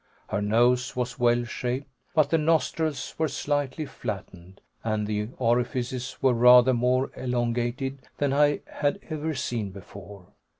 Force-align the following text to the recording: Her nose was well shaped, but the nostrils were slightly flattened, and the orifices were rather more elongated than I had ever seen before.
Her 0.29 0.41
nose 0.41 0.95
was 0.95 1.19
well 1.19 1.43
shaped, 1.43 1.87
but 2.15 2.31
the 2.31 2.39
nostrils 2.39 3.13
were 3.19 3.27
slightly 3.27 3.85
flattened, 3.85 4.59
and 4.83 5.05
the 5.05 5.29
orifices 5.37 6.17
were 6.23 6.33
rather 6.33 6.73
more 6.73 7.11
elongated 7.15 7.99
than 8.17 8.33
I 8.33 8.61
had 8.65 8.99
ever 9.11 9.35
seen 9.35 9.69
before. 9.69 10.29